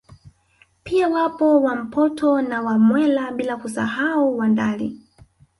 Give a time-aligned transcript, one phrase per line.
[0.83, 4.99] Pia wapo Wampoto na Wamwera bila kusahau Wandali